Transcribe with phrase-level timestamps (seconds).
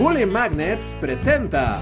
[0.00, 1.78] Bully Magnets presenta.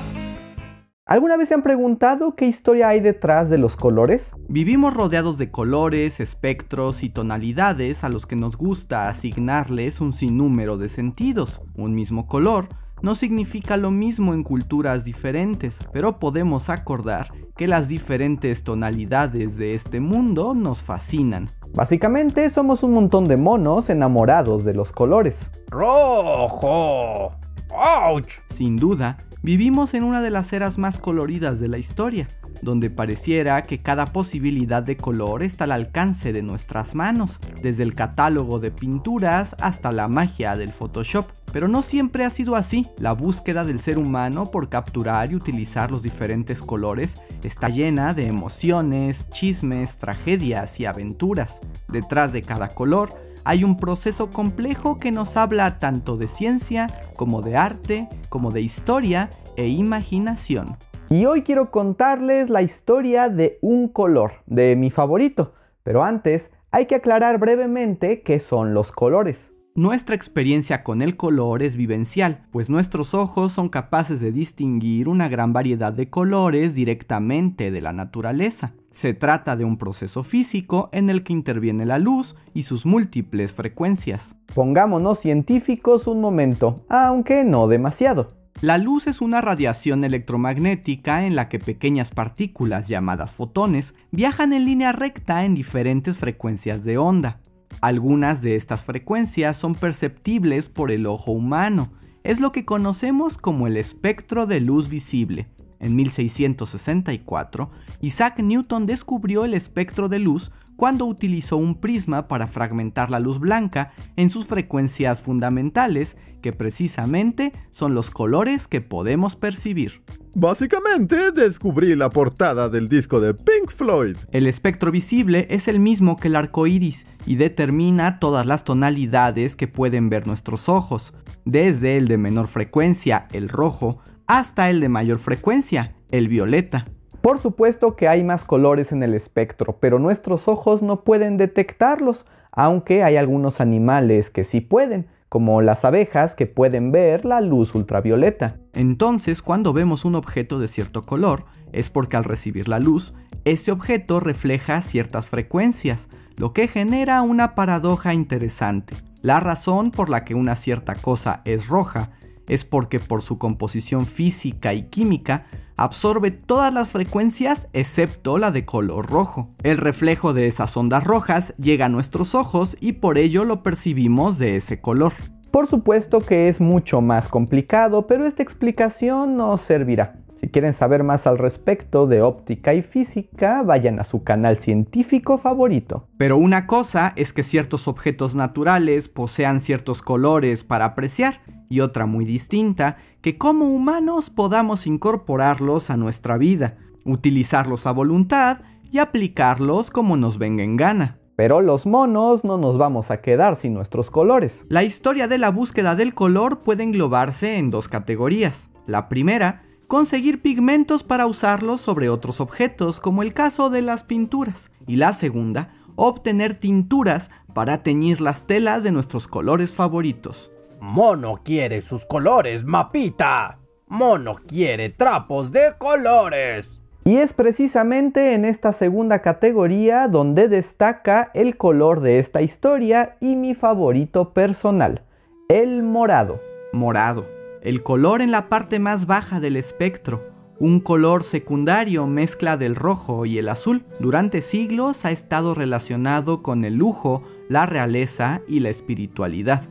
[1.06, 4.32] ¿Alguna vez se han preguntado qué historia hay detrás de los colores?
[4.48, 10.78] Vivimos rodeados de colores, espectros y tonalidades a los que nos gusta asignarles un sinnúmero
[10.78, 11.62] de sentidos.
[11.76, 12.70] Un mismo color
[13.02, 19.74] no significa lo mismo en culturas diferentes, pero podemos acordar que las diferentes tonalidades de
[19.74, 21.50] este mundo nos fascinan.
[21.72, 25.52] Básicamente somos un montón de monos enamorados de los colores.
[25.70, 27.37] ¡Rojo!
[27.70, 28.28] ¡Auch!
[28.50, 32.28] Sin duda, vivimos en una de las eras más coloridas de la historia,
[32.62, 37.94] donde pareciera que cada posibilidad de color está al alcance de nuestras manos, desde el
[37.94, 41.26] catálogo de pinturas hasta la magia del Photoshop.
[41.52, 42.88] Pero no siempre ha sido así.
[42.98, 48.26] La búsqueda del ser humano por capturar y utilizar los diferentes colores está llena de
[48.26, 51.60] emociones, chismes, tragedias y aventuras.
[51.88, 53.14] Detrás de cada color
[53.48, 58.60] hay un proceso complejo que nos habla tanto de ciencia como de arte, como de
[58.60, 60.76] historia e imaginación.
[61.08, 65.54] Y hoy quiero contarles la historia de un color, de mi favorito.
[65.82, 69.54] Pero antes, hay que aclarar brevemente qué son los colores.
[69.78, 75.28] Nuestra experiencia con el color es vivencial, pues nuestros ojos son capaces de distinguir una
[75.28, 78.74] gran variedad de colores directamente de la naturaleza.
[78.90, 83.52] Se trata de un proceso físico en el que interviene la luz y sus múltiples
[83.52, 84.34] frecuencias.
[84.52, 88.26] Pongámonos científicos un momento, aunque no demasiado.
[88.60, 94.64] La luz es una radiación electromagnética en la que pequeñas partículas llamadas fotones viajan en
[94.64, 97.38] línea recta en diferentes frecuencias de onda.
[97.80, 101.92] Algunas de estas frecuencias son perceptibles por el ojo humano.
[102.24, 105.48] Es lo que conocemos como el espectro de luz visible.
[105.78, 113.10] En 1664, Isaac Newton descubrió el espectro de luz cuando utilizó un prisma para fragmentar
[113.10, 120.04] la luz blanca en sus frecuencias fundamentales, que precisamente son los colores que podemos percibir.
[120.36, 124.16] Básicamente descubrí la portada del disco de Pink Floyd.
[124.30, 129.56] El espectro visible es el mismo que el arco iris y determina todas las tonalidades
[129.56, 131.12] que pueden ver nuestros ojos,
[131.44, 136.84] desde el de menor frecuencia, el rojo, hasta el de mayor frecuencia, el violeta.
[137.20, 142.26] Por supuesto que hay más colores en el espectro, pero nuestros ojos no pueden detectarlos,
[142.52, 147.74] aunque hay algunos animales que sí pueden como las abejas que pueden ver la luz
[147.74, 148.56] ultravioleta.
[148.72, 153.14] Entonces, cuando vemos un objeto de cierto color, es porque al recibir la luz,
[153.44, 158.96] ese objeto refleja ciertas frecuencias, lo que genera una paradoja interesante.
[159.20, 162.12] La razón por la que una cierta cosa es roja
[162.48, 165.46] es porque por su composición física y química
[165.76, 169.54] absorbe todas las frecuencias excepto la de color rojo.
[169.62, 174.38] El reflejo de esas ondas rojas llega a nuestros ojos y por ello lo percibimos
[174.38, 175.12] de ese color.
[175.50, 180.18] Por supuesto que es mucho más complicado, pero esta explicación nos servirá.
[180.40, 185.36] Si quieren saber más al respecto de óptica y física, vayan a su canal científico
[185.36, 186.06] favorito.
[186.16, 192.06] Pero una cosa es que ciertos objetos naturales posean ciertos colores para apreciar, y otra
[192.06, 199.90] muy distinta, que como humanos podamos incorporarlos a nuestra vida, utilizarlos a voluntad y aplicarlos
[199.90, 201.18] como nos venga en gana.
[201.36, 204.66] Pero los monos no nos vamos a quedar sin nuestros colores.
[204.68, 208.70] La historia de la búsqueda del color puede englobarse en dos categorías.
[208.86, 214.72] La primera, conseguir pigmentos para usarlos sobre otros objetos, como el caso de las pinturas.
[214.88, 220.50] Y la segunda, obtener tinturas para teñir las telas de nuestros colores favoritos.
[220.80, 223.58] Mono quiere sus colores, mapita.
[223.88, 226.80] Mono quiere trapos de colores.
[227.04, 233.34] Y es precisamente en esta segunda categoría donde destaca el color de esta historia y
[233.34, 235.02] mi favorito personal,
[235.48, 236.40] el morado.
[236.72, 237.26] Morado,
[237.62, 240.28] el color en la parte más baja del espectro,
[240.60, 243.84] un color secundario mezcla del rojo y el azul.
[244.00, 249.62] Durante siglos ha estado relacionado con el lujo, la realeza y la espiritualidad.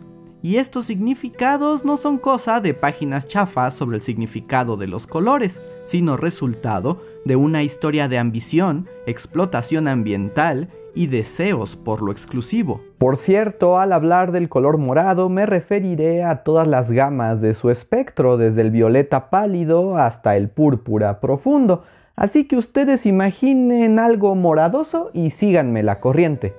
[0.47, 5.61] Y estos significados no son cosa de páginas chafas sobre el significado de los colores,
[5.83, 12.79] sino resultado de una historia de ambición, explotación ambiental y deseos por lo exclusivo.
[12.97, 17.69] Por cierto, al hablar del color morado me referiré a todas las gamas de su
[17.69, 21.83] espectro, desde el violeta pálido hasta el púrpura profundo,
[22.15, 26.55] así que ustedes imaginen algo moradoso y síganme la corriente.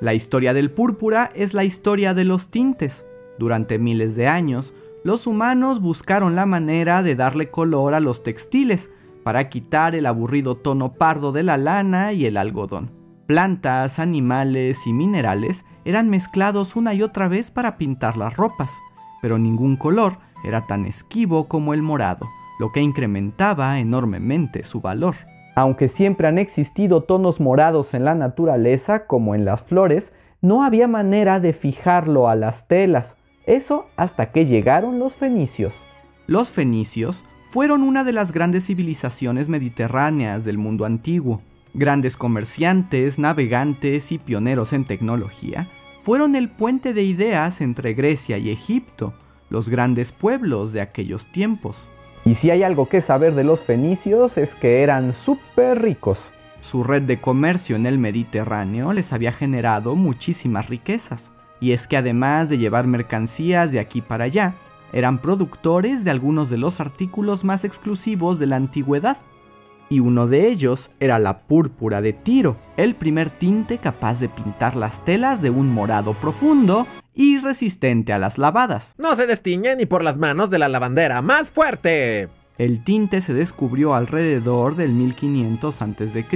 [0.00, 3.04] La historia del púrpura es la historia de los tintes,
[3.38, 4.74] durante miles de años,
[5.04, 8.90] los humanos buscaron la manera de darle color a los textiles
[9.22, 12.90] para quitar el aburrido tono pardo de la lana y el algodón.
[13.26, 18.72] Plantas, animales y minerales eran mezclados una y otra vez para pintar las ropas,
[19.20, 22.26] pero ningún color era tan esquivo como el morado,
[22.58, 25.14] lo que incrementaba enormemente su valor.
[25.54, 30.86] Aunque siempre han existido tonos morados en la naturaleza, como en las flores, no había
[30.86, 33.16] manera de fijarlo a las telas.
[33.48, 35.88] Eso hasta que llegaron los fenicios.
[36.26, 41.40] Los fenicios fueron una de las grandes civilizaciones mediterráneas del mundo antiguo.
[41.72, 45.66] Grandes comerciantes, navegantes y pioneros en tecnología,
[46.02, 49.14] fueron el puente de ideas entre Grecia y Egipto,
[49.48, 51.90] los grandes pueblos de aquellos tiempos.
[52.26, 56.34] Y si hay algo que saber de los fenicios es que eran súper ricos.
[56.60, 61.32] Su red de comercio en el Mediterráneo les había generado muchísimas riquezas.
[61.60, 64.54] Y es que además de llevar mercancías de aquí para allá,
[64.92, 69.18] eran productores de algunos de los artículos más exclusivos de la antigüedad.
[69.90, 74.76] Y uno de ellos era la púrpura de Tiro, el primer tinte capaz de pintar
[74.76, 78.94] las telas de un morado profundo y resistente a las lavadas.
[78.98, 82.28] No se destiñe ni por las manos de la lavandera más fuerte.
[82.58, 86.26] El tinte se descubrió alrededor del 1500 a.C.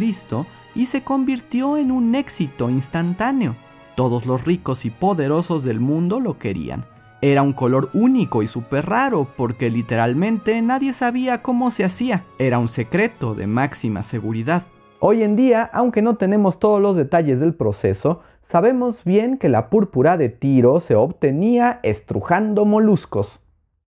[0.75, 3.57] y se convirtió en un éxito instantáneo.
[3.95, 6.87] Todos los ricos y poderosos del mundo lo querían.
[7.21, 12.25] Era un color único y súper raro porque literalmente nadie sabía cómo se hacía.
[12.39, 14.65] Era un secreto de máxima seguridad.
[14.99, 19.69] Hoy en día, aunque no tenemos todos los detalles del proceso, sabemos bien que la
[19.69, 23.41] púrpura de Tiro se obtenía estrujando moluscos.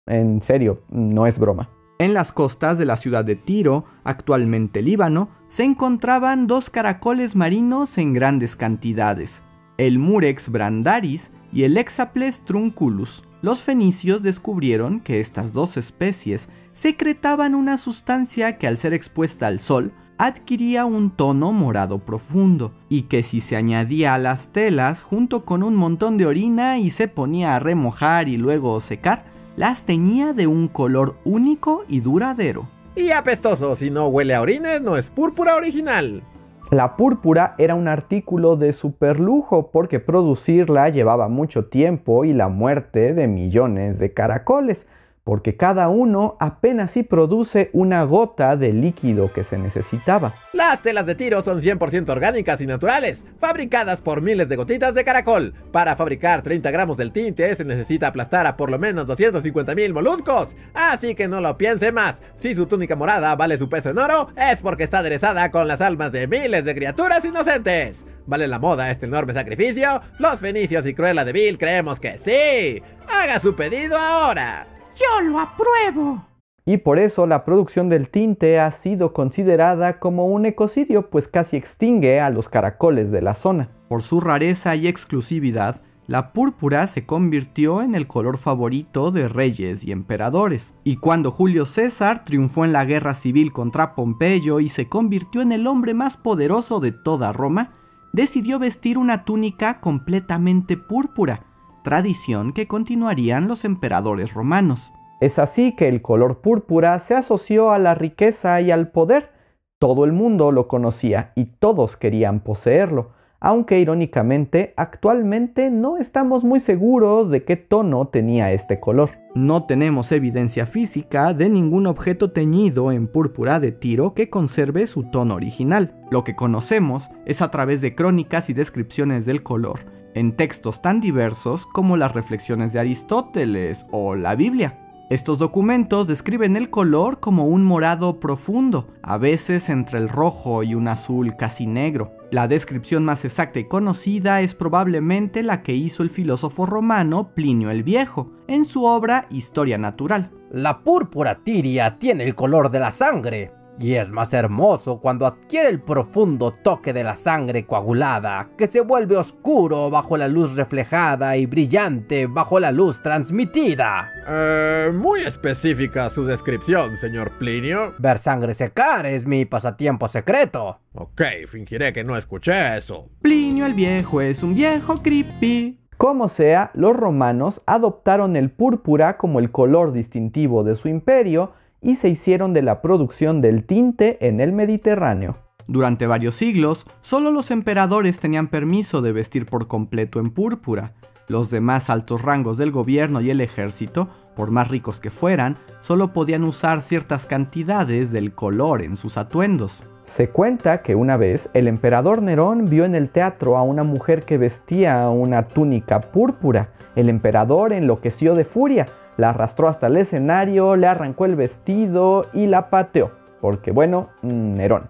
[0.06, 1.68] En serio, no es broma.
[1.98, 7.96] En las costas de la ciudad de Tiro, actualmente Líbano, se encontraban dos caracoles marinos
[7.96, 9.42] en grandes cantidades,
[9.78, 13.22] el Murex brandaris y el Hexaples trunculus.
[13.42, 19.60] Los fenicios descubrieron que estas dos especies secretaban una sustancia que al ser expuesta al
[19.60, 25.44] sol adquiría un tono morado profundo y que si se añadía a las telas junto
[25.44, 29.24] con un montón de orina y se ponía a remojar y luego secar,
[29.56, 32.68] las teñía de un color único y duradero.
[32.94, 36.22] Y apestoso, si no huele a orines, no es púrpura original.
[36.70, 43.14] La púrpura era un artículo de superlujo porque producirla llevaba mucho tiempo y la muerte
[43.14, 44.88] de millones de caracoles
[45.26, 50.36] porque cada uno apenas si produce una gota de líquido que se necesitaba.
[50.52, 55.02] Las telas de tiro son 100% orgánicas y naturales, fabricadas por miles de gotitas de
[55.02, 55.52] caracol.
[55.72, 59.92] Para fabricar 30 gramos del tinte se necesita aplastar a por lo menos 250 mil
[59.92, 62.22] moluscos, así que no lo piense más.
[62.36, 65.80] Si su túnica morada vale su peso en oro, es porque está aderezada con las
[65.80, 68.06] almas de miles de criaturas inocentes.
[68.26, 70.00] ¿Vale la moda este enorme sacrificio?
[70.20, 72.80] Los fenicios y Cruella de Vil creemos que sí.
[73.08, 74.68] Haga su pedido ahora.
[74.96, 76.24] Yo lo apruebo.
[76.64, 81.56] Y por eso la producción del tinte ha sido considerada como un ecocidio, pues casi
[81.56, 83.68] extingue a los caracoles de la zona.
[83.88, 89.84] Por su rareza y exclusividad, la púrpura se convirtió en el color favorito de reyes
[89.84, 90.74] y emperadores.
[90.82, 95.52] Y cuando Julio César triunfó en la guerra civil contra Pompeyo y se convirtió en
[95.52, 97.72] el hombre más poderoso de toda Roma,
[98.12, 101.44] decidió vestir una túnica completamente púrpura,
[101.86, 104.92] tradición que continuarían los emperadores romanos.
[105.20, 109.30] Es así que el color púrpura se asoció a la riqueza y al poder.
[109.78, 116.58] Todo el mundo lo conocía y todos querían poseerlo, aunque irónicamente actualmente no estamos muy
[116.58, 119.10] seguros de qué tono tenía este color.
[119.36, 125.04] No tenemos evidencia física de ningún objeto teñido en púrpura de tiro que conserve su
[125.04, 125.94] tono original.
[126.10, 131.00] Lo que conocemos es a través de crónicas y descripciones del color, en textos tan
[131.00, 134.80] diversos como las reflexiones de Aristóteles o la Biblia.
[135.10, 140.74] Estos documentos describen el color como un morado profundo, a veces entre el rojo y
[140.74, 142.16] un azul casi negro.
[142.32, 147.70] La descripción más exacta y conocida es probablemente la que hizo el filósofo romano Plinio
[147.70, 150.32] el Viejo, en su obra Historia Natural.
[150.50, 155.68] La púrpura tiria tiene el color de la sangre, y es más hermoso cuando adquiere
[155.68, 161.36] el profundo toque de la sangre coagulada, que se vuelve oscuro bajo la luz reflejada
[161.36, 164.10] y brillante bajo la luz transmitida.
[164.28, 167.94] Eh, muy específica su descripción, señor Plinio.
[167.98, 170.78] Ver sangre secar es mi pasatiempo secreto.
[170.94, 173.08] Ok, fingiré que no escuché eso.
[173.22, 175.80] Plinio el Viejo es un viejo creepy.
[175.96, 181.96] Como sea, los romanos adoptaron el púrpura como el color distintivo de su imperio, y
[181.96, 185.38] se hicieron de la producción del tinte en el Mediterráneo.
[185.68, 190.94] Durante varios siglos, solo los emperadores tenían permiso de vestir por completo en púrpura.
[191.28, 196.12] Los demás altos rangos del gobierno y el ejército, por más ricos que fueran, solo
[196.12, 199.88] podían usar ciertas cantidades del color en sus atuendos.
[200.04, 204.24] Se cuenta que una vez el emperador Nerón vio en el teatro a una mujer
[204.24, 206.68] que vestía una túnica púrpura.
[206.94, 212.46] El emperador enloqueció de furia, la arrastró hasta el escenario, le arrancó el vestido y
[212.46, 213.12] la pateó.
[213.40, 214.88] Porque bueno, Nerón.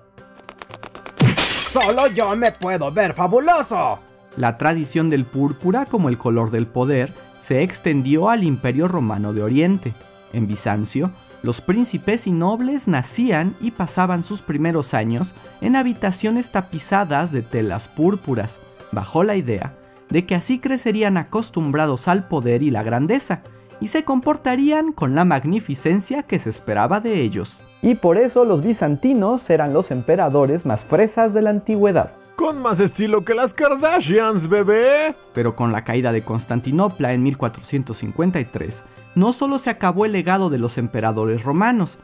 [1.71, 3.99] Solo yo me puedo ver fabuloso.
[4.37, 9.42] La tradición del púrpura como el color del poder se extendió al Imperio Romano de
[9.42, 9.95] Oriente.
[10.33, 17.33] En Bizancio, los príncipes y nobles nacían y pasaban sus primeros años en habitaciones tapizadas
[17.33, 18.61] de telas púrpuras,
[18.92, 19.75] bajo la idea
[20.09, 23.42] de que así crecerían acostumbrados al poder y la grandeza,
[23.80, 27.62] y se comportarían con la magnificencia que se esperaba de ellos.
[27.83, 32.12] Y por eso los bizantinos eran los emperadores más fresas de la antigüedad.
[32.37, 35.16] Con más estilo que las Kardashians, bebé.
[35.33, 40.59] Pero con la caída de Constantinopla en 1453, no solo se acabó el legado de
[40.59, 41.99] los emperadores romanos,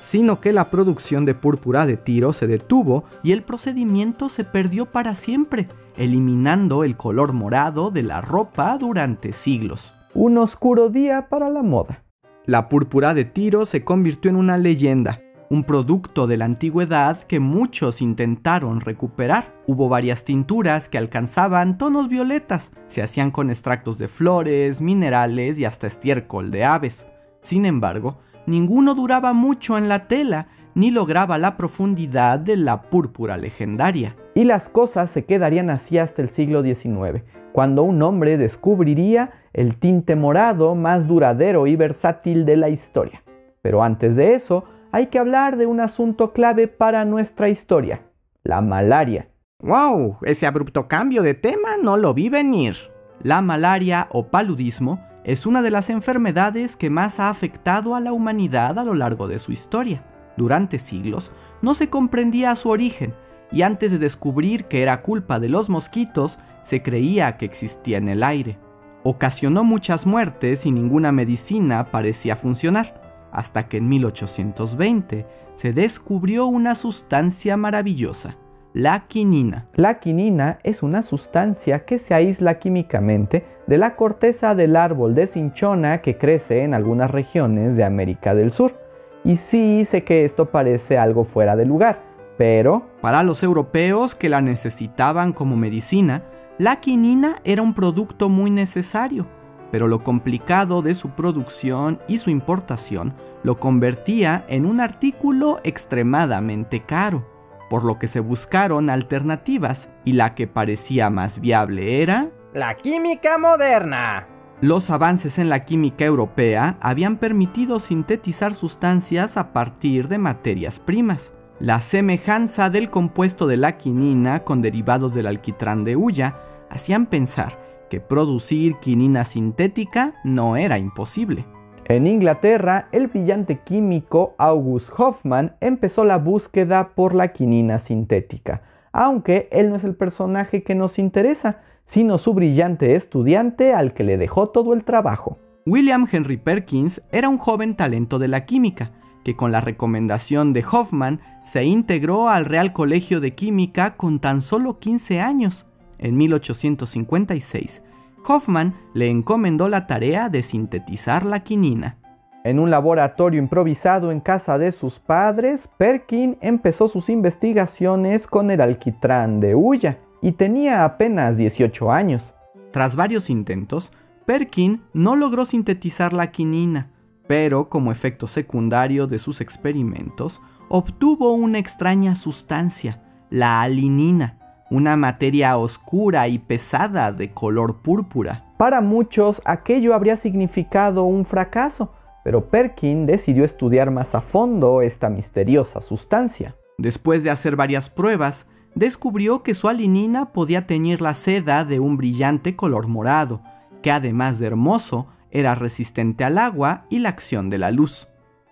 [0.00, 4.86] sino que la producción de púrpura de Tiro se detuvo y el procedimiento se perdió
[4.86, 9.94] para siempre, eliminando el color morado de la ropa durante siglos.
[10.20, 12.02] Un oscuro día para la moda.
[12.44, 17.38] La púrpura de Tiro se convirtió en una leyenda, un producto de la antigüedad que
[17.38, 19.54] muchos intentaron recuperar.
[19.68, 25.66] Hubo varias tinturas que alcanzaban tonos violetas, se hacían con extractos de flores, minerales y
[25.66, 27.06] hasta estiércol de aves.
[27.40, 33.36] Sin embargo, ninguno duraba mucho en la tela, ni lograba la profundidad de la púrpura
[33.36, 34.16] legendaria.
[34.34, 37.22] Y las cosas se quedarían así hasta el siglo XIX,
[37.58, 43.24] cuando un hombre descubriría el tinte morado más duradero y versátil de la historia.
[43.62, 44.62] Pero antes de eso,
[44.92, 48.02] hay que hablar de un asunto clave para nuestra historia,
[48.44, 49.30] la malaria.
[49.60, 50.18] ¡Wow!
[50.22, 52.76] Ese abrupto cambio de tema no lo vi venir.
[53.24, 58.12] La malaria o paludismo es una de las enfermedades que más ha afectado a la
[58.12, 60.04] humanidad a lo largo de su historia.
[60.36, 63.14] Durante siglos no se comprendía su origen
[63.50, 68.08] y antes de descubrir que era culpa de los mosquitos, se creía que existía en
[68.08, 68.58] el aire.
[69.04, 76.74] Ocasionó muchas muertes y ninguna medicina parecía funcionar hasta que en 1820 se descubrió una
[76.74, 78.36] sustancia maravillosa,
[78.72, 79.66] la quinina.
[79.74, 85.26] La quinina es una sustancia que se aísla químicamente de la corteza del árbol de
[85.26, 88.78] cinchona que crece en algunas regiones de América del Sur.
[89.24, 92.02] Y sí sé que esto parece algo fuera de lugar,
[92.36, 92.86] pero...
[93.00, 96.22] Para los europeos que la necesitaban como medicina,
[96.58, 99.28] la quinina era un producto muy necesario
[99.70, 106.84] pero lo complicado de su producción y su importación lo convertía en un artículo extremadamente
[106.84, 107.28] caro,
[107.70, 112.30] por lo que se buscaron alternativas y la que parecía más viable era...
[112.54, 114.26] La química moderna.
[114.60, 121.32] Los avances en la química europea habían permitido sintetizar sustancias a partir de materias primas.
[121.60, 126.36] La semejanza del compuesto de la quinina con derivados del alquitrán de hulla
[126.70, 127.58] hacían pensar
[127.90, 131.46] que producir quinina sintética no era imposible.
[131.86, 138.62] En Inglaterra, el brillante químico August Hoffman empezó la búsqueda por la quinina sintética,
[138.92, 144.04] aunque él no es el personaje que nos interesa, sino su brillante estudiante al que
[144.04, 145.38] le dejó todo el trabajo.
[145.66, 148.92] William Henry Perkins era un joven talento de la química,
[149.24, 154.40] que con la recomendación de Hoffman se integró al Real Colegio de Química con tan
[154.40, 155.66] solo 15 años
[155.98, 157.82] en 1856,
[158.26, 161.98] Hoffman le encomendó la tarea de sintetizar la quinina.
[162.44, 168.60] En un laboratorio improvisado en casa de sus padres, Perkin empezó sus investigaciones con el
[168.60, 172.34] alquitrán de hulla y tenía apenas 18 años.
[172.70, 173.92] Tras varios intentos,
[174.24, 176.90] Perkin no logró sintetizar la quinina,
[177.28, 185.56] pero como efecto secundario de sus experimentos, obtuvo una extraña sustancia, la alinina, una materia
[185.56, 188.52] oscura y pesada de color púrpura.
[188.56, 191.92] Para muchos aquello habría significado un fracaso,
[192.24, 196.56] pero Perkin decidió estudiar más a fondo esta misteriosa sustancia.
[196.76, 201.96] Después de hacer varias pruebas, descubrió que su alinina podía teñir la seda de un
[201.96, 203.42] brillante color morado,
[203.82, 208.08] que además de hermoso, era resistente al agua y la acción de la luz.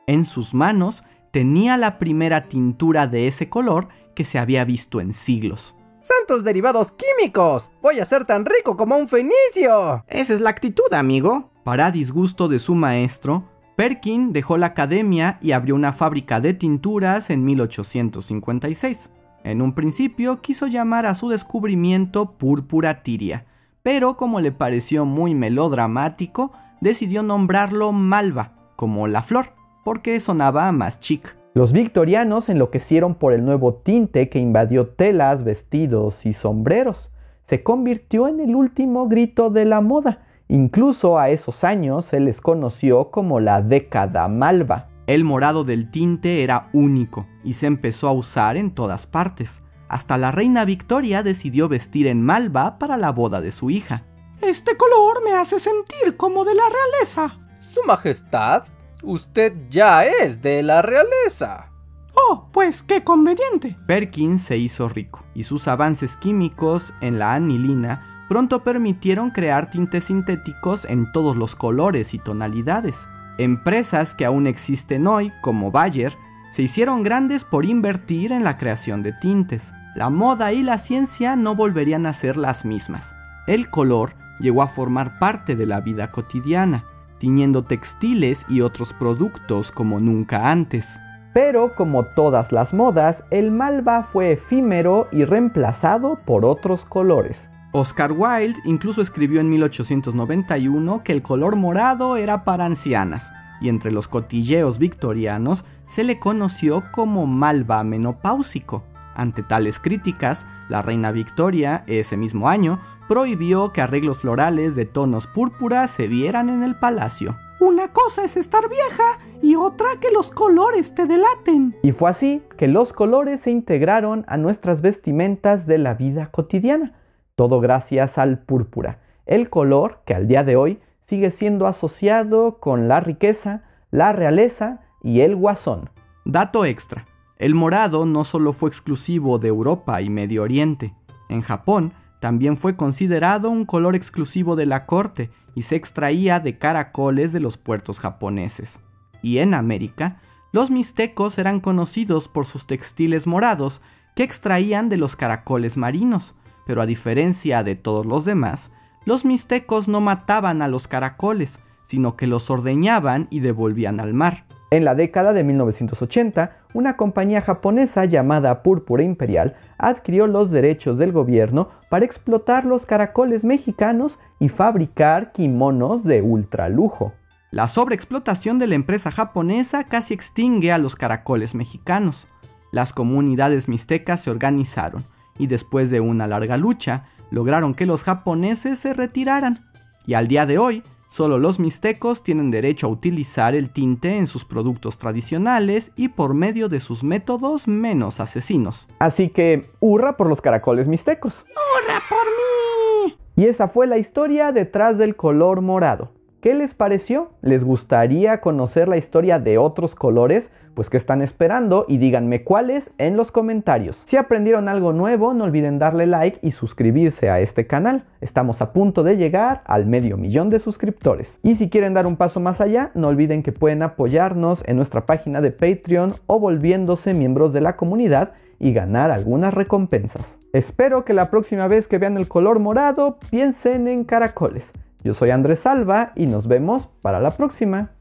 [0.07, 5.13] En sus manos tenía la primera tintura de ese color que se había visto en
[5.13, 5.77] siglos.
[6.01, 7.71] ¡Santos derivados químicos!
[7.83, 10.05] ¡Voy a ser tan rico como un fenicio!
[10.07, 11.51] Esa es la actitud, amigo.
[11.65, 17.29] Para disgusto de su maestro, Perkin dejó la academia y abrió una fábrica de tinturas
[17.29, 19.11] en 1856.
[19.45, 23.45] En un principio quiso llamar a su descubrimiento púrpura tiria,
[23.83, 26.53] pero como le pareció muy melodramático,
[26.87, 29.47] decidió nombrarlo malva, como la flor,
[29.85, 31.37] porque sonaba más chic.
[31.53, 37.13] Los victorianos enloquecieron por el nuevo tinte que invadió telas, vestidos y sombreros.
[37.45, 42.41] Se convirtió en el último grito de la moda Incluso a esos años se les
[42.41, 44.89] conoció como la década malva.
[45.09, 49.63] El morado del tinte era único y se empezó a usar en todas partes.
[49.89, 54.05] Hasta la reina Victoria decidió vestir en malva para la boda de su hija.
[54.41, 57.39] Este color me hace sentir como de la realeza.
[57.61, 58.65] Su Majestad,
[59.03, 61.73] usted ya es de la realeza.
[62.15, 63.77] Oh, pues qué conveniente.
[63.87, 70.05] Perkins se hizo rico y sus avances químicos en la anilina pronto permitieron crear tintes
[70.05, 73.09] sintéticos en todos los colores y tonalidades.
[73.39, 76.17] Empresas que aún existen hoy, como Bayer,
[76.51, 79.73] se hicieron grandes por invertir en la creación de tintes.
[79.95, 83.15] La moda y la ciencia no volverían a ser las mismas.
[83.47, 86.85] El color llegó a formar parte de la vida cotidiana,
[87.19, 91.01] tiñendo textiles y otros productos como nunca antes.
[91.33, 97.51] Pero como todas las modas, el malva fue efímero y reemplazado por otros colores.
[97.73, 103.91] Oscar Wilde incluso escribió en 1891 que el color morado era para ancianas, y entre
[103.91, 108.85] los cotilleos victorianos se le conoció como malva menopáusico.
[109.15, 115.27] Ante tales críticas, la reina Victoria, ese mismo año, prohibió que arreglos florales de tonos
[115.27, 117.37] púrpura se vieran en el palacio.
[117.59, 121.75] Una cosa es estar vieja y otra que los colores te delaten.
[121.83, 126.95] Y fue así que los colores se integraron a nuestras vestimentas de la vida cotidiana.
[127.35, 132.89] Todo gracias al púrpura, el color que al día de hoy sigue siendo asociado con
[132.89, 135.89] la riqueza, la realeza y el guasón.
[136.25, 137.07] Dato extra.
[137.39, 140.95] El morado no solo fue exclusivo de Europa y Medio Oriente.
[141.29, 146.57] En Japón también fue considerado un color exclusivo de la corte y se extraía de
[146.57, 148.81] caracoles de los puertos japoneses.
[149.21, 150.17] Y en América,
[150.51, 153.83] los mixtecos eran conocidos por sus textiles morados
[154.15, 156.35] que extraían de los caracoles marinos,
[156.67, 158.71] pero a diferencia de todos los demás,
[159.05, 164.47] los mixtecos no mataban a los caracoles, sino que los ordeñaban y devolvían al mar.
[164.71, 171.11] En la década de 1980, una compañía japonesa llamada Púrpura Imperial adquirió los derechos del
[171.11, 177.15] gobierno para explotar los caracoles mexicanos y fabricar kimonos de ultralujo.
[177.51, 182.29] La sobreexplotación de la empresa japonesa casi extingue a los caracoles mexicanos.
[182.73, 185.07] Las comunidades mixtecas se organizaron
[185.39, 189.65] y después de una larga lucha lograron que los japoneses se retiraran.
[190.05, 194.27] Y al día de hoy, Solo los mixtecos tienen derecho a utilizar el tinte en
[194.27, 198.89] sus productos tradicionales y por medio de sus métodos menos asesinos.
[198.99, 201.47] Así que, hurra por los caracoles mixtecos.
[201.51, 203.17] ¡Hurra por mí!
[203.37, 206.16] Y esa fue la historia detrás del color morado.
[206.47, 207.33] ¿Qué les pareció?
[207.43, 210.53] ¿Les gustaría conocer la historia de otros colores?
[210.75, 214.05] Pues que están esperando y díganme cuáles en los comentarios.
[214.07, 218.05] Si aprendieron algo nuevo, no olviden darle like y suscribirse a este canal.
[218.21, 221.41] Estamos a punto de llegar al medio millón de suscriptores.
[221.43, 225.05] Y si quieren dar un paso más allá, no olviden que pueden apoyarnos en nuestra
[225.05, 230.39] página de Patreon o volviéndose miembros de la comunidad y ganar algunas recompensas.
[230.53, 234.71] Espero que la próxima vez que vean el color morado piensen en caracoles.
[235.07, 237.93] Yo soy Andrés Salva y nos vemos para la próxima.